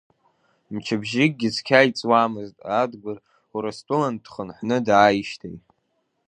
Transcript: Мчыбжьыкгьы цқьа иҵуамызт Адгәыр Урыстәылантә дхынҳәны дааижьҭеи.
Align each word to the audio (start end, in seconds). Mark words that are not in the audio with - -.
Мчыбжьыкгьы 0.73 1.49
цқьа 1.55 1.87
иҵуамызт 1.89 2.57
Адгәыр 2.81 3.17
Урыстәылантә 3.55 4.21
дхынҳәны 4.25 4.77
дааижьҭеи. 4.87 5.57